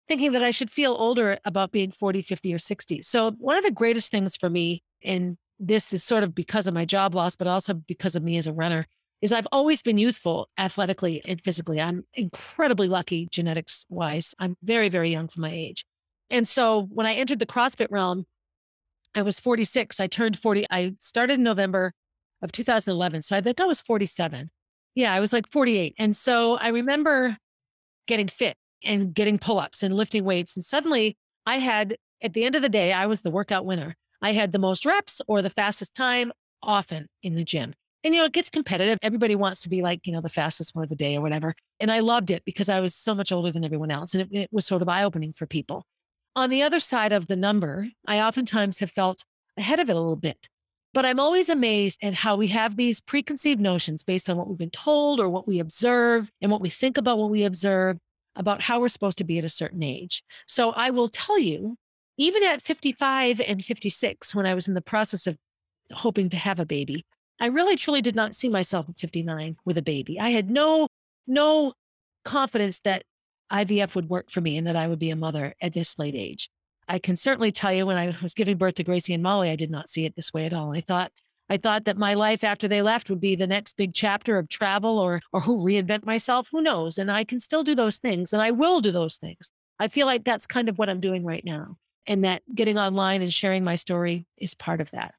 [0.08, 3.02] thinking that I should feel older about being 40, 50, or 60.
[3.02, 6.74] So, one of the greatest things for me, and this is sort of because of
[6.74, 8.84] my job loss, but also because of me as a runner,
[9.22, 11.80] is I've always been youthful athletically and physically.
[11.80, 14.34] I'm incredibly lucky genetics wise.
[14.38, 15.84] I'm very, very young for my age.
[16.30, 18.26] And so, when I entered the CrossFit realm,
[19.14, 20.00] I was 46.
[20.00, 20.66] I turned 40.
[20.70, 21.92] I started in November
[22.42, 23.22] of 2011.
[23.22, 24.50] So I think I was 47.
[24.94, 25.94] Yeah, I was like 48.
[25.98, 27.36] And so I remember
[28.06, 30.56] getting fit and getting pull ups and lifting weights.
[30.56, 33.96] And suddenly I had, at the end of the day, I was the workout winner.
[34.22, 37.74] I had the most reps or the fastest time often in the gym.
[38.04, 38.98] And, you know, it gets competitive.
[39.02, 41.54] Everybody wants to be like, you know, the fastest one of the day or whatever.
[41.80, 44.12] And I loved it because I was so much older than everyone else.
[44.12, 45.86] And it, it was sort of eye opening for people.
[46.36, 49.24] On the other side of the number, I oftentimes have felt
[49.56, 50.48] ahead of it a little bit.
[50.92, 54.58] But I'm always amazed at how we have these preconceived notions based on what we've
[54.58, 57.98] been told or what we observe and what we think about what we observe
[58.36, 60.22] about how we're supposed to be at a certain age.
[60.46, 61.76] So I will tell you,
[62.16, 65.36] even at 55 and 56, when I was in the process of
[65.92, 67.04] hoping to have a baby,
[67.40, 70.20] I really truly did not see myself at 59 with a baby.
[70.20, 70.86] I had no,
[71.26, 71.74] no
[72.24, 73.02] confidence that
[73.52, 76.14] IVF would work for me and that I would be a mother at this late
[76.14, 76.50] age.
[76.88, 79.56] I can certainly tell you when I was giving birth to Gracie and Molly, I
[79.56, 80.76] did not see it this way at all.
[80.76, 81.12] I thought
[81.50, 84.48] I thought that my life after they left would be the next big chapter of
[84.48, 86.48] travel or or who reinvent myself.
[86.52, 86.98] Who knows?
[86.98, 89.50] And I can still do those things and I will do those things.
[89.78, 91.76] I feel like that's kind of what I'm doing right now.
[92.06, 95.14] And that getting online and sharing my story is part of that.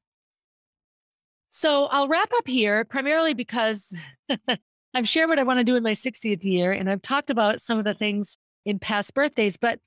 [1.49, 3.95] So I'll wrap up here primarily because
[4.95, 7.60] I've shared what I want to do in my 60th year, and I've talked about
[7.60, 9.79] some of the things in past birthdays, but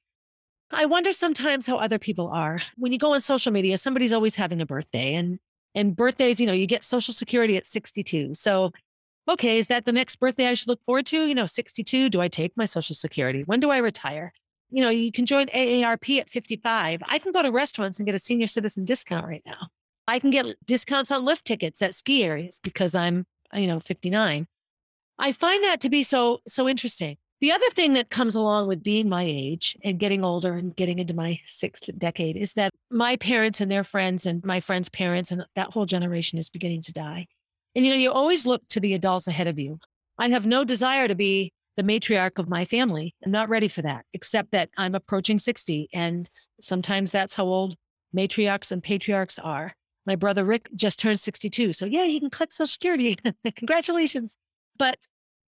[0.71, 2.61] I wonder sometimes how other people are.
[2.77, 5.39] When you go on social media, somebody's always having a birthday, and
[5.75, 8.35] and birthdays, you know, you get Social Security at 62.
[8.35, 8.73] So,
[9.27, 11.27] okay, is that the next birthday I should look forward to?
[11.27, 12.11] You know, 62.
[12.11, 13.45] Do I take my Social Security?
[13.45, 14.35] When do I retire?
[14.71, 17.03] You know, you can join AARP at 55.
[17.09, 19.69] I can go to restaurants and get a senior citizen discount right now.
[20.07, 24.47] I can get discounts on lift tickets at ski areas because I'm, you know, 59.
[25.19, 27.17] I find that to be so so interesting.
[27.41, 30.99] The other thing that comes along with being my age and getting older and getting
[30.99, 35.31] into my sixth decade is that my parents and their friends and my friends' parents
[35.31, 37.29] and that whole generation is beginning to die.
[37.77, 39.79] And you know, you always look to the adults ahead of you.
[40.19, 43.15] I have no desire to be the matriarch of my family.
[43.25, 45.89] I'm not ready for that, except that I'm approaching 60.
[45.95, 46.29] And
[46.61, 47.77] sometimes that's how old
[48.17, 49.75] matriarchs and patriarchs are.
[50.05, 51.73] My brother Rick just turned 62.
[51.73, 53.17] So yeah, he can collect Social Security.
[53.57, 54.37] Congratulations.
[54.79, 54.99] But,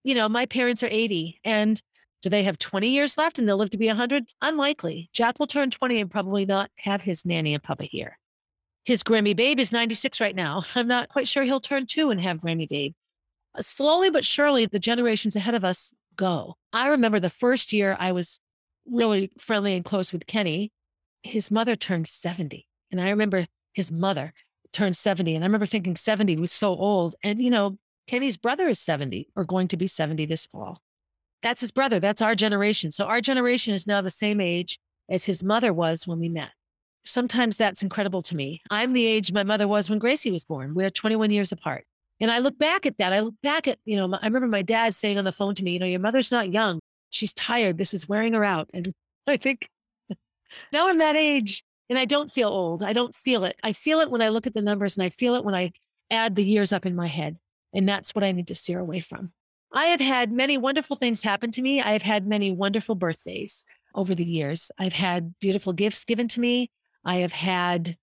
[0.05, 1.81] you know, my parents are 80 and
[2.23, 4.29] do they have 20 years left and they'll live to be 100?
[4.43, 5.09] Unlikely.
[5.13, 8.19] Jack will turn 20 and probably not have his nanny and papa here.
[8.85, 10.63] His Grammy Babe is 96 right now.
[10.75, 12.93] I'm not quite sure he'll turn two and have Grammy Babe.
[13.55, 16.57] Uh, slowly but surely, the generations ahead of us go.
[16.73, 18.41] I remember the first year I was
[18.87, 20.73] really friendly and close with Kenny,
[21.23, 22.67] his mother turned 70.
[22.91, 24.33] And I remember his mother
[24.73, 25.35] turned 70.
[25.35, 27.15] And I remember thinking 70 was so old.
[27.23, 30.81] And, you know, Kenny's brother is 70 or going to be 70 this fall.
[31.43, 32.01] That's his brother.
[32.01, 32.93] That's our generation.
[32.93, 36.51] So our generation is now the same age as his mother was when we met.
[37.05, 38.61] Sometimes that's incredible to me.
[38.71, 40.75] I'm the age my mother was when Gracie was born.
[40.75, 41.87] We're 21 years apart.
[42.21, 43.13] And I look back at that.
[43.13, 45.65] I look back at, you know, I remember my dad saying on the phone to
[45.65, 46.79] me, you know, your mother's not young.
[47.09, 47.79] She's tired.
[47.79, 48.69] This is wearing her out.
[48.75, 48.93] And
[49.27, 49.69] I think
[50.73, 52.83] now I'm that age and I don't feel old.
[52.83, 53.59] I don't feel it.
[53.65, 55.73] I feel it when I look at the numbers and I feel it when I
[56.11, 57.39] add the years up in my head.
[57.73, 59.33] And that's what I need to steer away from.
[59.73, 61.81] I have had many wonderful things happen to me.
[61.81, 64.71] I have had many wonderful birthdays over the years.
[64.79, 66.71] I've had beautiful gifts given to me.
[67.05, 67.97] I have had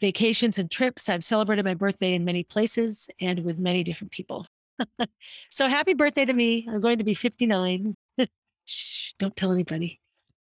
[0.00, 1.08] vacations and trips.
[1.08, 4.46] I've celebrated my birthday in many places and with many different people.
[5.50, 6.66] so happy birthday to me.
[6.68, 7.94] I'm going to be 59.
[8.64, 10.00] Shh, don't tell anybody.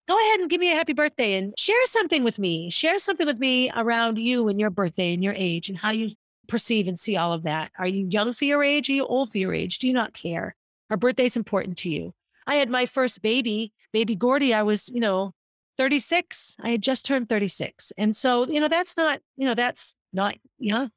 [0.08, 2.70] Go ahead and give me a happy birthday and share something with me.
[2.70, 6.12] Share something with me around you and your birthday and your age and how you
[6.48, 7.72] perceive and see all of that?
[7.78, 8.90] Are you young for your age?
[8.90, 9.80] Are you old for your age?
[9.80, 10.56] Do you not care?
[10.90, 12.14] Our birthday's important to you.
[12.46, 14.54] I had my first baby, baby Gordy.
[14.54, 15.34] I was, you know,
[15.78, 16.56] 36.
[16.62, 17.92] I had just turned 36.
[17.98, 20.92] And so, you know, that's not, you know, that's not young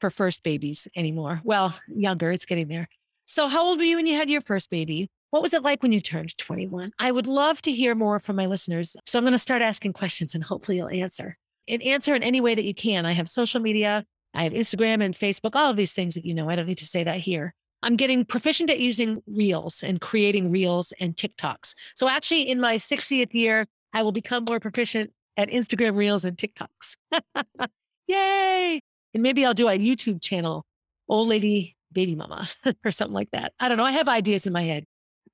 [0.00, 1.40] for first babies anymore.
[1.44, 2.88] Well, younger, it's getting there.
[3.26, 5.10] So, how old were you when you had your first baby?
[5.30, 6.92] What was it like when you turned 21?
[6.98, 8.96] I would love to hear more from my listeners.
[9.06, 11.38] So, I'm going to start asking questions and hopefully you'll answer.
[11.66, 13.06] And answer in any way that you can.
[13.06, 14.04] I have social media.
[14.34, 16.48] I have Instagram and Facebook, all of these things that you know.
[16.48, 17.54] I don't need to say that here.
[17.82, 21.74] I'm getting proficient at using reels and creating reels and TikToks.
[21.94, 26.36] So actually, in my 60th year, I will become more proficient at Instagram reels and
[26.36, 26.96] TikToks.
[28.08, 28.80] Yay!
[29.12, 30.64] And maybe I'll do a YouTube channel,
[31.08, 32.48] Old Lady Baby Mama,
[32.84, 33.52] or something like that.
[33.60, 33.84] I don't know.
[33.84, 34.84] I have ideas in my head.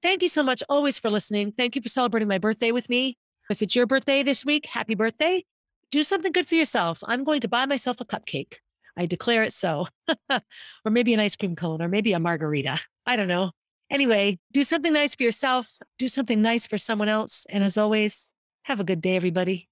[0.02, 1.52] Thank you so much always for listening.
[1.52, 3.16] Thank you for celebrating my birthday with me.
[3.50, 5.44] If it's your birthday this week, happy birthday.
[5.90, 7.02] Do something good for yourself.
[7.06, 8.56] I'm going to buy myself a cupcake.
[8.96, 9.86] I declare it so.
[10.30, 12.78] or maybe an ice cream cone, or maybe a margarita.
[13.06, 13.52] I don't know.
[13.90, 17.44] Anyway, do something nice for yourself, do something nice for someone else.
[17.50, 18.28] And as always,
[18.64, 19.68] have a good day, everybody.